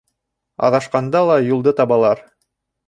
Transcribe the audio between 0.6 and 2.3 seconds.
Аҙашҡанда ла юлды табалар.